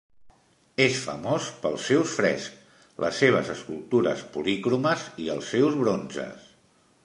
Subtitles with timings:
[0.85, 6.53] És famós pels seus frescs, les seves escultures policromes i els seus bronzes.